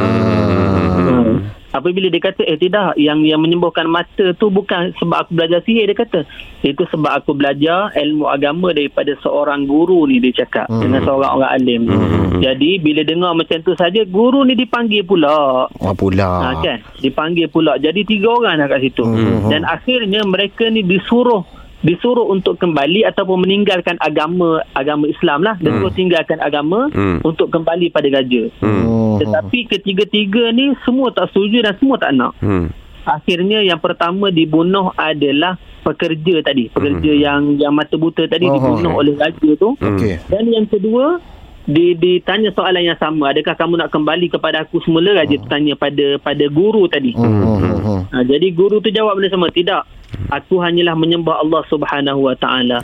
Apabila 1.77 2.07
dia 2.07 2.19
kata 2.19 2.41
eh 2.41 2.55
tidak 2.55 2.97
yang 2.97 3.21
yang 3.21 3.37
menyembuhkan 3.37 3.85
mata 3.85 4.33
tu 4.33 4.49
bukan 4.49 4.91
sebab 4.97 5.23
aku 5.23 5.31
belajar 5.33 5.61
sihir 5.61 5.85
dia 5.85 5.93
kata 5.93 6.25
itu 6.61 6.83
sebab 6.83 7.11
aku 7.13 7.31
belajar 7.31 7.93
ilmu 7.93 8.25
agama 8.25 8.69
daripada 8.69 9.13
seorang 9.17 9.63
guru 9.63 10.03
ni 10.03 10.17
dia 10.17 10.43
cakap 10.43 10.65
Hmm. 10.67 10.81
dengan 10.81 10.99
seorang 11.01 11.31
orang 11.35 11.51
alim. 11.53 11.81
Hmm. 11.85 12.39
Jadi 12.39 12.77
bila 12.77 13.01
dengar 13.01 13.31
macam 13.31 13.57
tu 13.61 13.73
saja 13.73 14.01
guru 14.03 14.41
ni 14.41 14.53
dipanggil 14.53 15.01
pula. 15.01 15.65
Ah 15.71 15.93
pula. 15.93 16.29
Ha, 16.43 16.59
kan 16.59 16.77
dipanggil 16.97 17.47
pula 17.47 17.77
jadi 17.77 18.01
tiga 18.01 18.33
orang 18.33 18.57
dah 18.57 18.67
kat 18.67 18.81
situ 18.83 19.03
Mhm. 19.03 19.47
dan 19.47 19.61
akhirnya 19.63 20.21
mereka 20.23 20.67
ni 20.67 20.81
disuruh 20.81 21.45
disuruh 21.79 22.25
untuk 22.25 22.57
kembali 22.57 23.05
ataupun 23.05 23.37
meninggalkan 23.39 23.95
agama 23.99 24.65
agama 24.73 25.05
Islam 25.05 25.41
lah. 25.41 25.55
Dan 25.57 25.77
terus 25.79 25.93
tinggalkan 25.93 26.39
agama 26.39 26.89
Hmm. 26.89 27.21
untuk 27.21 27.47
kembali 27.47 27.89
pada 27.89 28.09
raja. 28.11 28.49
Mhm. 28.59 28.85
tetapi 29.17 29.65
ketiga-tiga 29.67 30.49
ni 30.51 30.77
semua 30.83 31.09
tak 31.09 31.29
setuju 31.29 31.61
dan 31.61 31.73
semua 31.75 31.97
tak 31.97 32.13
nak. 32.13 32.33
Hmm. 32.37 32.69
akhirnya 33.03 33.61
yang 33.61 33.77
pertama 33.77 34.27
dibunuh 34.27 34.91
adalah 34.93 35.55
pekerja 35.81 36.43
tadi. 36.43 36.67
Pekerja 36.67 37.11
yang 37.13 37.55
yang 37.55 37.71
mata 37.71 37.95
buta 37.95 38.25
tadi 38.25 38.45
Oh, 38.45 38.53
dibunuh 38.53 38.91
okey. 38.91 38.99
oleh 38.99 39.13
raja 39.15 39.49
tu. 39.55 39.69
Okey. 39.73 40.19
dan 40.27 40.43
yang 40.45 40.67
kedua 40.67 41.23
di, 41.63 41.95
ditanya 41.95 42.51
soalan 42.51 42.79
yang 42.81 42.95
sama. 42.95 43.31
Adakah 43.31 43.55
kamu 43.55 43.73
nak 43.77 43.89
kembali 43.89 44.27
kepada 44.29 44.61
aku 44.61 44.79
semula? 44.81 45.15
Raja 45.15 45.35
tanya 45.47 45.73
pada 45.73 46.15
pada 46.17 46.45
guru 46.47 46.87
tadi. 46.87 47.11
Mhm. 47.11 48.07
Ha, 48.07 48.23
jadi 48.23 48.47
guru 48.51 48.79
tu 48.79 48.87
jawab 48.87 49.15
benda 49.15 49.27
sama. 49.29 49.47
Tidak 49.49 49.96
aku 50.29 50.57
hanyalah 50.57 50.93
menyembah 50.93 51.39
Allah 51.39 51.61
Subhanahu 51.67 52.19
wa 52.23 52.35
taala 52.35 52.79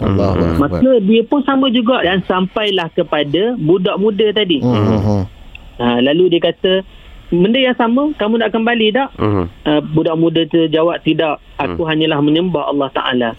maka 0.57 0.77
dia 0.99 1.21
pun 1.23 1.39
sama 1.41 1.67
juga 1.67 1.99
dan 1.99 2.19
sampailah 2.23 2.87
kepada 2.91 3.55
budak 3.55 3.95
muda 3.95 4.27
tadi 4.31 4.59
Mhm. 4.59 5.23
ha, 5.79 5.97
lalu 5.99 6.29
dia 6.29 6.41
kata 6.43 6.83
benda 7.33 7.57
yang 7.57 7.73
sama 7.73 8.13
kamu 8.13 8.37
nak 8.37 8.53
kembali 8.53 8.93
tak 8.93 9.09
Hmm. 9.17 9.49
uh, 9.65 9.81
budak 9.81 10.13
muda 10.13 10.45
tu 10.45 10.69
jawab 10.69 11.01
tidak 11.01 11.41
aku 11.57 11.81
hanyalah 11.81 12.21
menyembah 12.21 12.69
Allah 12.69 12.89
taala. 12.91 13.29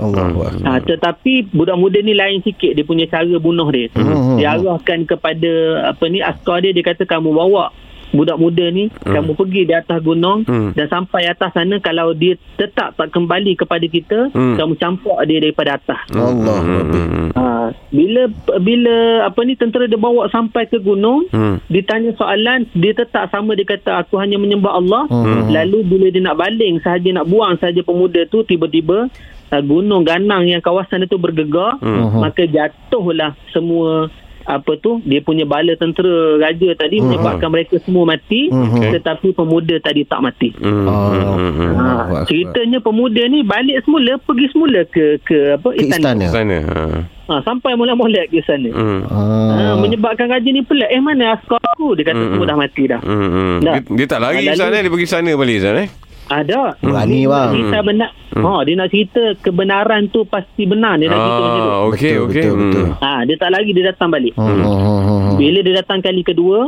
Ha, 0.67 0.81
tetapi 0.81 1.53
budak 1.53 1.76
muda 1.76 2.03
ni 2.03 2.11
lain 2.11 2.43
sikit 2.43 2.75
dia 2.75 2.83
punya 2.83 3.07
cara 3.07 3.37
bunuh 3.38 3.69
dia. 3.71 3.87
Mhm. 3.95 4.41
Dia 4.41 4.59
arahkan 4.59 5.07
kepada 5.07 5.53
apa 5.87 6.05
ni 6.09 6.19
askar 6.19 6.59
dia 6.59 6.75
dia 6.75 6.83
kata 6.83 7.07
kamu 7.07 7.31
bawa 7.31 7.71
budak 8.14 8.38
muda 8.38 8.64
ni 8.66 8.87
kamu 9.02 9.35
pergi 9.35 9.62
di 9.64 9.75
atas 9.75 9.99
gunung 10.00 10.47
Hmm. 10.47 10.71
dan 10.71 10.87
sampai 10.87 11.26
atas 11.26 11.50
sana 11.50 11.76
kalau 11.78 12.14
dia 12.14 12.38
tetap 12.54 12.94
tak 12.94 13.11
kembali 13.11 13.54
kepada 13.54 13.83
kita 13.85 14.30
Hmm. 14.30 14.54
kamu 14.54 14.75
campak 14.76 15.18
dia 15.26 15.38
daripada 15.40 15.75
atas. 15.75 16.00
Allah 16.09 16.30
Akbar. 16.54 16.85
Hmm. 16.87 17.28
Ha, 17.35 17.44
bila 17.90 18.23
bila 18.59 18.97
apa 19.25 19.40
ni 19.42 19.54
tentera 19.54 19.85
dia 19.85 19.99
bawa 19.99 20.28
sampai 20.28 20.64
ke 20.64 20.78
gunung 20.78 21.26
Hmm. 21.28 21.59
ditanya 21.66 22.14
soalan 22.14 22.71
dia 22.73 22.94
tetap 22.94 23.26
sama 23.28 23.52
dia 23.52 23.66
kata 23.66 23.99
aku 23.99 24.14
hanya 24.16 24.37
menyembah 24.37 24.73
Allah 24.73 25.04
Hmm. 25.06 25.50
lalu 25.50 25.83
bila 25.83 26.06
dia 26.09 26.23
nak 26.23 26.38
baling 26.38 26.78
sahaja 26.78 27.11
nak 27.11 27.26
buang 27.26 27.59
sahaja 27.59 27.80
pemuda 27.80 28.23
tu 28.25 28.44
tiba-tiba 28.44 29.11
uh, 29.47 29.62
gunung 29.62 30.02
ganang 30.02 30.44
yang 30.44 30.61
kawasan 30.61 31.02
itu 31.02 31.16
bergegar 31.16 31.76
Hmm. 31.78 32.21
maka 32.21 32.44
jatuhlah 32.44 33.35
semua 33.50 34.06
apa 34.47 34.77
tu 34.77 35.01
dia 35.03 35.19
punya 35.19 35.43
bala 35.43 35.73
tentera 35.75 36.09
raja 36.39 36.69
tadi 36.75 36.97
Hmm. 36.97 37.09
menyebabkan 37.09 37.49
mereka 37.49 37.81
semua 37.81 38.05
mati 38.07 38.47
Hmm. 38.47 38.93
tetapi 38.93 39.31
pemuda 39.31 39.77
tadi 39.79 40.03
tak 40.03 40.21
mati 40.21 40.53
Hmm. 40.55 40.85
Oh. 40.85 41.35
Hmm. 41.35 41.73
ha, 41.75 42.23
ceritanya 42.25 42.79
pemuda 42.79 43.25
ni 43.25 43.41
balik 43.43 43.81
semula 43.81 44.17
pergi 44.19 44.47
semula 44.49 44.81
ke 44.87 45.19
ke 45.21 45.55
apa 45.55 45.69
Ke 45.71 45.83
istana. 45.83 46.25
Sana. 46.27 46.59
Ha. 46.63 46.77
Ha, 47.25 47.41
sampai 47.41 47.73
molek-molek 47.73 48.29
ke 48.29 48.41
sana 48.43 48.69
Hmm. 48.69 49.01
Ha, 49.03 49.17
Ah. 49.17 49.75
menyebabkan 49.75 50.29
raja 50.29 50.45
ni 50.47 50.61
pelik 50.61 50.87
eh 50.87 51.01
mana 51.01 51.35
askar 51.35 51.57
aku 51.73 51.95
dia 51.95 52.05
kata 52.05 52.19
Hmm. 52.19 52.31
semua 52.31 52.47
dah 52.47 52.59
mati 52.59 52.83
dah 52.85 53.01
Hmm. 53.01 53.59
Tak. 53.61 53.75
Dia, 53.83 53.97
dia 53.97 54.07
tak 54.07 54.21
lari 54.21 54.45
Ustaz 54.45 54.61
lalu- 54.63 54.75
eh? 54.75 54.81
Dia 54.81 54.93
pergi 54.93 55.09
sana 55.09 55.31
balik 55.33 55.57
Ustaz 55.59 55.77
eh? 55.79 55.89
Ada 56.37 56.61
Berani, 56.79 57.14
dia 57.17 57.26
bang. 57.26 57.45
nak 57.45 57.53
cerita 57.53 57.79
benar 57.81 58.11
Hmm. 58.35 58.43
ha, 58.43 58.61
dia 58.61 58.75
nak 58.75 58.88
cerita 58.88 59.23
kebenaran 59.38 60.03
tu 60.09 60.21
pasti 60.25 60.62
benar 60.64 60.99
dia 60.99 61.07
nak 61.07 61.17
cerita 61.17 61.38
macam 61.38 61.55
tu 61.55 61.62
Ah, 61.64 61.79
okey 61.87 62.14
Betul, 62.17 62.26
okey. 62.26 62.49
Hmm. 62.50 62.93
ha, 62.99 63.12
dia 63.23 63.37
tak 63.37 63.50
lagi 63.50 63.71
dia 63.71 63.85
datang 63.87 64.09
balik 64.09 64.35
Mhm. 64.35 65.37
bila 65.37 65.59
dia 65.61 65.75
datang 65.76 65.99
kali 66.00 66.23
kedua 66.23 66.59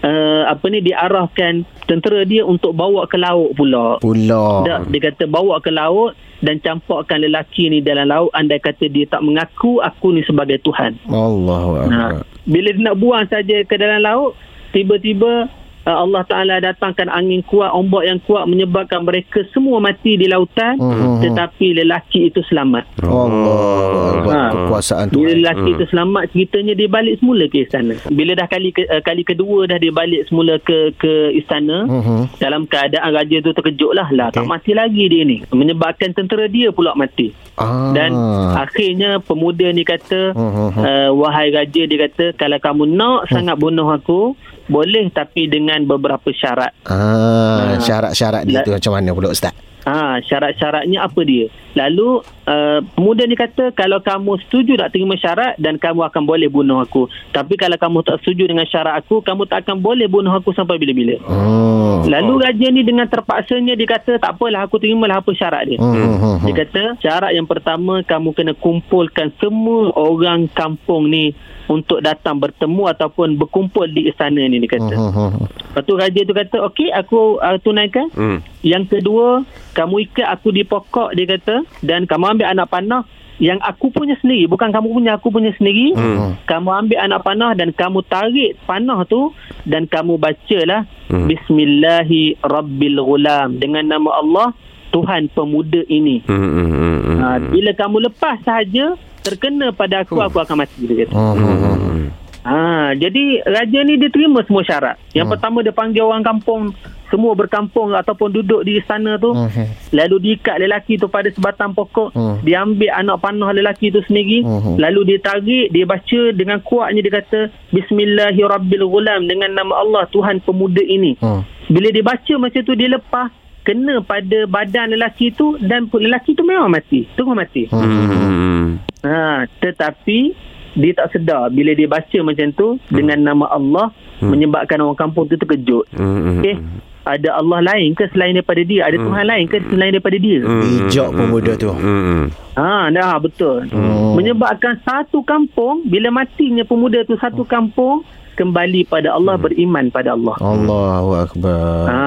uh, 0.00 0.42
apa 0.44 0.64
ni 0.66 0.82
diarahkan 0.82 1.52
tentera 1.84 2.20
dia 2.22 2.42
untuk 2.42 2.72
bawa 2.72 3.04
ke 3.04 3.14
laut 3.16 3.52
pula. 3.52 3.98
Pula. 3.98 4.64
Tak, 4.64 4.80
dia 4.88 5.00
kata 5.04 5.24
bawa 5.26 5.58
ke 5.58 5.70
laut 5.70 6.10
dan 6.38 6.58
campakkan 6.58 7.20
lelaki 7.20 7.68
ni 7.68 7.78
dalam 7.78 8.06
laut 8.06 8.30
andai 8.32 8.58
kata 8.58 8.86
dia 8.86 9.06
tak 9.06 9.22
mengaku 9.22 9.78
aku 9.78 10.10
ni 10.10 10.22
sebagai 10.22 10.58
Tuhan. 10.58 10.98
Allahu 11.06 11.86
Nah, 11.86 12.18
akbar. 12.18 12.26
bila 12.42 12.68
dia 12.68 12.82
nak 12.82 12.96
buang 12.96 13.26
saja 13.26 13.62
ke 13.62 13.74
dalam 13.76 14.00
laut, 14.00 14.34
tiba-tiba 14.72 15.46
Allah 15.82 16.22
Taala 16.30 16.62
datangkan 16.62 17.10
angin 17.10 17.42
kuat, 17.42 17.74
ombak 17.74 18.06
yang 18.06 18.18
kuat 18.22 18.46
menyebabkan 18.46 19.02
mereka 19.02 19.42
semua 19.50 19.82
mati 19.82 20.14
di 20.14 20.30
lautan, 20.30 20.78
Mhm. 20.78 21.26
tetapi 21.26 21.82
lelaki 21.82 22.30
itu 22.30 22.38
selamat. 22.46 22.86
Akbar. 23.02 24.14
Ha. 24.22 24.40
Kekuasaan 24.54 25.06
Bila 25.10 25.34
Tuhan. 25.34 25.38
lelaki 25.42 25.68
itu 25.74 25.84
selamat, 25.90 26.22
ceritanya 26.30 26.72
dia 26.78 26.88
balik 26.88 27.14
semula 27.18 27.44
ke 27.50 27.58
istana. 27.66 27.94
Bila 28.08 28.32
dah 28.38 28.46
kali 28.46 28.70
ke, 28.70 28.86
uh, 28.86 29.02
kali 29.02 29.22
kedua 29.26 29.66
dah 29.66 29.78
dia 29.82 29.90
balik 29.90 30.22
semula 30.30 30.54
ke 30.62 30.94
ke 30.94 31.34
istana, 31.34 31.86
Mhm. 31.90 32.38
dalam 32.38 32.62
keadaan 32.70 33.10
raja 33.10 33.36
tu 33.42 33.50
terkejut 33.50 33.92
lah, 33.92 34.08
lah 34.14 34.28
tak 34.30 34.46
Okey. 34.46 34.52
mati 34.54 34.72
lagi 34.72 35.04
dia 35.10 35.22
ni. 35.26 35.42
Menyebabkan 35.50 36.14
tentera 36.14 36.46
dia 36.46 36.70
pula 36.70 36.94
mati. 36.94 37.34
Ah. 37.58 37.90
Dan 37.92 38.14
akhirnya 38.54 39.18
pemuda 39.18 39.66
ni 39.74 39.82
kata, 39.82 40.32
Mhm. 40.32 40.68
uh, 40.78 41.10
wahai 41.18 41.50
raja 41.50 41.82
dia 41.84 41.98
kata, 42.08 42.38
kalau 42.38 42.58
kamu 42.62 42.84
nak 42.86 43.28
sangat 43.28 43.58
bunuh 43.58 43.90
aku, 43.90 44.38
boleh 44.64 45.10
tapi 45.10 45.46
dengan 45.46 45.82
beberapa 45.82 46.28
syarat. 46.28 46.70
Ah, 46.84 47.74
Ah. 47.74 47.78
syarat-syarat 47.78 48.42
dia 48.44 48.60
La- 48.60 48.64
tu 48.64 48.70
macam 48.70 48.92
mana 48.94 49.10
pula 49.10 49.28
Ustaz? 49.30 49.52
Ha, 49.82 50.22
syarat-syaratnya 50.22 51.02
apa 51.02 51.20
dia? 51.22 51.50
Lalu 51.72 52.20
uh, 52.44 52.80
pemuda 52.92 53.24
ni 53.24 53.36
kata 53.36 53.72
kalau 53.72 54.04
kamu 54.04 54.36
setuju 54.46 54.76
nak 54.76 54.92
terima 54.92 55.16
syarat 55.16 55.56
dan 55.56 55.80
kamu 55.80 56.04
akan 56.04 56.22
boleh 56.28 56.48
bunuh 56.52 56.84
aku. 56.84 57.08
Tapi 57.32 57.56
kalau 57.56 57.80
kamu 57.80 57.98
tak 58.04 58.20
setuju 58.20 58.44
dengan 58.48 58.68
syarat 58.68 59.00
aku, 59.00 59.24
kamu 59.24 59.48
tak 59.48 59.64
akan 59.64 59.80
boleh 59.80 60.04
bunuh 60.08 60.32
aku 60.32 60.52
sampai 60.52 60.76
bila-bila. 60.76 61.16
Hmm. 61.24 62.04
Lalu 62.08 62.34
raja 62.44 62.66
ni 62.68 62.82
dengan 62.84 63.08
terpaksanya 63.08 63.72
dia 63.72 63.88
kata 63.88 64.20
tak 64.20 64.36
apalah 64.36 64.68
aku 64.68 64.76
terimalah 64.76 65.24
apa 65.24 65.32
syarat 65.32 65.64
dia. 65.64 65.78
Hmm. 65.80 66.44
Dia 66.44 66.54
kata 66.66 66.82
syarat 67.00 67.32
yang 67.32 67.48
pertama 67.48 68.04
kamu 68.04 68.36
kena 68.36 68.52
kumpulkan 68.52 69.32
semua 69.40 69.92
orang 69.96 70.50
kampung 70.52 71.08
ni 71.08 71.32
untuk 71.70 72.02
datang 72.04 72.36
bertemu 72.36 72.90
ataupun 72.90 73.38
berkumpul 73.38 73.86
di 73.88 74.10
istana 74.10 74.44
ni 74.44 74.60
dia 74.60 74.76
kata. 74.76 74.94
Hmm. 74.98 75.46
Lepas 75.46 75.82
tu 75.88 75.94
raja 75.96 76.20
tu 76.20 76.34
kata 76.36 76.56
okey 76.68 76.92
aku 76.92 77.40
uh, 77.40 77.56
tunaikan. 77.62 78.12
Hmm. 78.12 78.44
Yang 78.62 78.98
kedua, 78.98 79.42
kamu 79.74 80.06
ikat 80.10 80.28
aku 80.28 80.54
di 80.54 80.62
pokok 80.62 81.16
dia 81.16 81.26
kata 81.26 81.61
dan 81.80 82.04
kamu 82.04 82.36
ambil 82.36 82.46
anak 82.48 82.68
panah 82.68 83.02
yang 83.40 83.58
aku 83.58 83.90
punya 83.90 84.14
sendiri 84.20 84.46
bukan 84.46 84.70
kamu 84.70 84.92
punya 84.92 85.16
aku 85.16 85.28
punya 85.28 85.50
sendiri 85.56 85.96
Hmm. 85.96 86.38
kamu 86.44 86.68
ambil 86.84 86.98
anak 87.00 87.20
panah 87.22 87.52
dan 87.52 87.72
kamu 87.72 88.04
tarik 88.04 88.54
panah 88.62 89.02
tu 89.04 89.32
dan 89.64 89.84
kamu 89.84 90.14
bacalah 90.16 90.86
Hmm. 91.08 91.26
bismillahi 91.26 92.38
rabbil 92.40 92.98
ghulam 92.98 93.56
dengan 93.56 93.84
nama 93.88 94.10
Allah 94.14 94.48
Tuhan 94.90 95.32
pemuda 95.32 95.82
ini 95.86 96.20
Hmm. 96.22 96.38
Hmm. 96.38 96.68
Hmm. 96.68 96.98
Hmm. 97.00 97.18
ha, 97.18 97.26
bila 97.42 97.70
kamu 97.72 97.96
lepas 98.06 98.36
sahaja 98.40 98.94
terkena 99.22 99.70
pada 99.70 100.02
aku 100.02 100.18
aku 100.18 100.38
akan 100.38 100.56
mati 100.58 100.84
dia 100.84 101.02
kata 101.02 101.14
Hmm. 101.14 102.08
Ha, 102.42 102.90
jadi 102.92 103.38
raja 103.46 103.78
ni 103.86 104.02
dia 104.02 104.10
terima 104.10 104.42
semua 104.42 104.66
syarat. 104.66 104.98
Yang 105.14 105.30
hmm. 105.30 105.34
pertama 105.38 105.62
dia 105.62 105.70
panggil 105.70 106.02
orang 106.02 106.26
kampung 106.26 106.74
semua 107.12 107.36
berkampung 107.36 107.92
ataupun 107.92 108.32
duduk 108.32 108.64
di 108.64 108.80
istana 108.80 109.20
tu. 109.20 109.36
Hmm. 109.36 109.68
Lalu 109.92 110.16
diikat 110.32 110.56
lelaki 110.56 110.96
tu 110.96 111.12
pada 111.12 111.28
sebatang 111.28 111.76
pokok. 111.76 112.16
Hmm. 112.16 112.40
Dia 112.40 112.64
ambil 112.64 112.88
anak 112.88 113.20
panah 113.20 113.52
lelaki 113.52 113.92
tu 113.92 114.00
sendiri. 114.08 114.40
Hmm. 114.40 114.80
Lalu 114.80 115.12
dia 115.12 115.18
tarik, 115.20 115.68
dia 115.68 115.84
baca 115.84 116.20
dengan 116.32 116.58
kuatnya 116.64 117.04
dia 117.04 117.12
kata 117.20 117.40
Bismillahirrabbilghulam 117.76 119.28
dengan 119.28 119.52
nama 119.52 119.84
Allah 119.84 120.08
Tuhan 120.08 120.40
pemuda 120.40 120.80
ini. 120.80 121.20
Hmm. 121.20 121.44
Bila 121.68 121.92
dia 121.92 122.00
baca 122.00 122.32
macam 122.40 122.60
tu 122.64 122.72
dia 122.72 122.88
lepas 122.88 123.28
kena 123.62 124.02
pada 124.02 124.48
badan 124.50 124.90
lelaki 124.96 125.30
tu 125.36 125.54
dan 125.60 125.86
lelaki 125.92 126.32
tu 126.32 126.42
memang 126.42 126.72
mati. 126.72 127.04
Terus 127.12 127.36
mati. 127.36 127.68
Hmm. 127.68 128.80
Ha, 129.04 129.44
tetapi 129.60 130.50
dia 130.72 130.92
tak 130.96 131.12
sedar 131.12 131.52
bila 131.52 131.76
dia 131.76 131.84
baca 131.84 132.18
macam 132.24 132.48
tu 132.56 132.68
hmm. 132.80 132.94
dengan 132.96 133.18
nama 133.20 133.44
Allah 133.52 133.92
hmm. 134.24 134.30
menyebabkan 134.30 134.80
orang 134.80 134.98
kampung 134.98 135.28
tu 135.28 135.36
terkejut. 135.36 135.84
Hmm. 135.92 136.40
Okey. 136.40 136.56
Ada 137.02 137.42
Allah 137.42 137.60
lain 137.66 137.98
ke 137.98 138.06
selain 138.14 138.38
daripada 138.38 138.62
dia? 138.62 138.86
Ada 138.86 138.96
Tuhan 139.02 139.24
lain 139.26 139.44
ke 139.50 139.56
selain 139.66 139.90
daripada 139.90 140.18
dia? 140.22 140.38
Hmm. 140.46 140.62
Bijak 140.62 141.08
pemuda 141.10 141.52
tu. 141.58 141.70
Hmm. 141.74 142.30
Ha, 142.54 142.94
dah 142.94 143.16
betul. 143.18 143.66
Hmm. 143.74 144.14
Menyebabkan 144.14 144.78
satu 144.86 145.26
kampung 145.26 145.82
bila 145.90 146.14
matinya 146.14 146.62
pemuda 146.62 147.02
tu 147.02 147.18
satu 147.18 147.42
kampung 147.42 148.06
kembali 148.38 148.88
pada 148.88 149.12
Allah 149.12 149.34
beriman 149.36 149.90
pada 149.92 150.14
Allah. 150.16 150.36
Allahu 150.40 151.10
akbar. 151.18 151.84
Ha, 151.90 152.00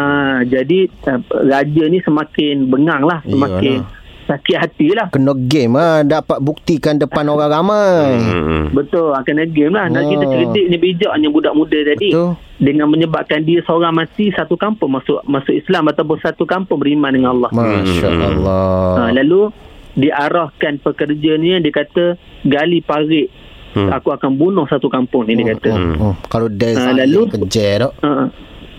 jadi 0.48 0.90
uh, 1.12 1.22
raja 1.44 1.84
ni 1.92 2.00
semakin 2.02 2.66
bengang 2.72 3.04
lah, 3.06 3.22
semakin 3.28 3.86
sakit 4.26 4.58
hati 4.58 4.88
lah. 4.92 5.08
Kena 5.08 5.32
game 5.36 5.74
ah 5.74 6.02
dapat 6.02 6.38
buktikan 6.40 6.96
depan 6.96 7.26
orang 7.26 7.48
ramai. 7.48 8.18
Hmm. 8.18 8.64
Betul, 8.70 9.10
ah, 9.10 9.22
kena 9.22 9.46
game 9.46 9.72
lah. 9.72 9.86
Nak 9.88 10.02
Oh. 10.02 10.10
kita 10.10 10.26
cerdik 10.28 10.66
ni 10.68 10.78
bijaknya 10.78 11.28
budak 11.28 11.54
muda 11.54 11.78
tadi. 11.78 12.10
Betul. 12.10 12.34
Dengan 12.56 12.88
menyebabkan 12.88 13.42
dia 13.42 13.60
seorang 13.62 13.92
mati, 13.92 14.32
satu 14.32 14.56
kampung 14.56 14.88
masuk 14.92 15.22
masuk 15.24 15.52
Islam 15.52 15.86
ataupun 15.88 16.18
satu 16.20 16.44
kampung 16.44 16.80
beriman 16.80 17.12
dengan 17.12 17.32
Allah. 17.34 17.50
Masya 17.52 18.10
Hmm. 18.10 18.24
Allah. 18.24 18.76
Ha, 18.98 19.12
lalu 19.14 19.52
diarahkan 19.96 20.80
pekerja 20.80 21.32
ni 21.36 21.56
dia 21.58 21.72
kata 21.72 22.06
gali 22.44 22.80
parit. 22.80 23.32
Hmm. 23.72 23.92
Aku 23.92 24.08
akan 24.10 24.40
bunuh 24.40 24.64
satu 24.66 24.88
kampung 24.88 25.28
ni 25.28 25.36
dia 25.36 25.52
kata. 25.52 25.70
Hmm. 25.70 25.96
Hmm. 25.96 26.14
Kalau 26.26 26.48
dia 26.48 26.74
Ah, 26.74 26.90
uh, 26.90 26.94
lalu- 26.96 27.28
kejar 27.30 27.78
tak. 27.82 27.94
Ha. 28.02 28.10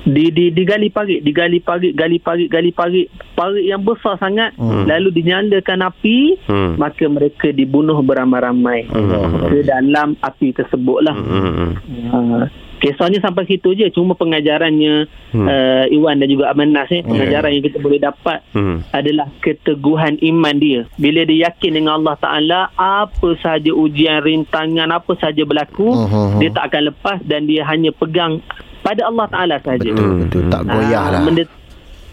Di, 0.06 0.30
di 0.30 0.54
digali 0.54 0.86
parit, 0.86 1.18
digali 1.18 1.58
parit, 1.58 1.90
gali 1.90 2.16
parit, 2.16 2.46
gali 2.46 2.70
parit, 2.70 3.06
parit 3.34 3.66
yang 3.66 3.82
besar 3.82 4.14
sangat. 4.16 4.54
Hmm. 4.54 4.86
Lalu 4.86 5.10
dinyalakan 5.12 5.82
api, 5.84 6.38
Hmm. 6.46 6.78
maka 6.78 7.04
mereka 7.06 7.50
dibunuh 7.50 7.98
beramai-ramai 8.00 8.86
Allah. 8.88 9.50
ke 9.50 9.60
dalam 9.60 10.14
api 10.16 10.54
tersebutlah. 10.54 11.10
Hmm. 11.10 11.74
Uh, 12.06 12.46
kisahnya 12.76 13.18
sampai 13.18 13.46
situ 13.46 13.72
je 13.72 13.88
cuma 13.88 14.14
pengajarannya 14.14 15.08
Hmm. 15.26 15.42
uh, 15.42 15.84
Iwan 15.88 16.16
dan 16.16 16.28
juga 16.28 16.48
Amanas 16.48 16.86
ni 16.86 17.02
pengajaran 17.02 17.50
yang 17.50 17.64
kita 17.64 17.78
boleh 17.78 17.98
dapat 17.98 18.44
Hmm. 18.52 18.84
adalah 18.90 19.26
keteguhan 19.40 20.20
iman 20.22 20.54
dia 20.54 20.84
bila 20.94 21.24
dia 21.24 21.50
yakin 21.50 21.72
dengan 21.74 21.98
Allah 21.98 22.14
Taala 22.14 22.60
apa 22.72 23.34
sahaja 23.36 23.68
ujian 23.68 24.20
rintangan 24.20 24.86
apa 24.88 25.12
sahaja 25.14 25.42
berlaku 25.42 25.88
Mhm. 25.88 26.38
dia 26.38 26.50
tak 26.52 26.70
akan 26.70 26.82
lepas 26.86 27.18
dan 27.22 27.44
dia 27.44 27.64
hanya 27.64 27.90
pegang 27.90 28.38
pada 28.86 29.02
Allah 29.04 29.26
Taala 29.26 29.56
sahaja 29.58 29.90
Betul, 29.90 30.10
betul. 30.22 30.42
Tak 30.46 30.62
goyah 30.64 31.02
Ah, 31.02 31.10
lah. 31.10 31.20
benda 31.20 31.42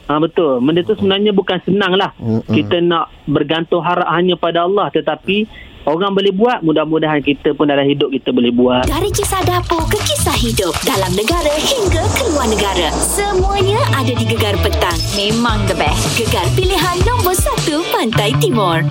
Ah 0.04 0.20
betul. 0.20 0.60
Benda 0.60 0.82
tu 0.82 0.94
sebenarnya 0.94 1.32
bukan 1.32 1.64
senang 1.64 1.94
lah. 1.94 2.12
Mm-mm. 2.18 2.44
Kita 2.46 2.82
nak 2.82 3.08
bergantung 3.26 3.80
harap 3.80 4.04
hanya 4.10 4.36
pada 4.36 4.68
Allah 4.68 4.90
tetapi 4.90 5.48
orang 5.86 6.12
boleh 6.12 6.32
buat, 6.32 6.60
mudah-mudahan 6.60 7.20
kita 7.20 7.52
pun 7.52 7.68
dalam 7.68 7.84
hidup 7.84 8.10
kita 8.10 8.30
boleh 8.30 8.52
buat. 8.52 8.84
Dari 8.84 9.08
kisah 9.10 9.40
dapur 9.42 9.80
ke 9.86 9.96
kisah 10.02 10.36
hidup 10.36 10.76
dalam 10.84 11.12
negara 11.14 11.56
hingga 11.56 12.04
ke 12.10 12.24
luar 12.26 12.48
negara. 12.48 12.92
Semuanya 12.92 13.80
ada 13.94 14.12
di 14.12 14.26
Gegar 14.26 14.60
Petang. 14.60 15.00
Memang 15.14 15.64
the 15.66 15.76
best. 15.78 16.04
Gegar 16.16 16.52
pilihan 16.52 16.98
nombor 17.04 17.32
1 17.32 17.64
Pantai 17.90 18.36
Timur. 18.38 18.84